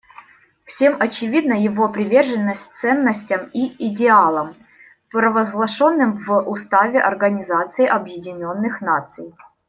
[0.65, 4.55] Всем очевидна его приверженность ценностям и идеалам,
[5.11, 9.35] провозглашенным в Уставе Организации Объединенных Наций.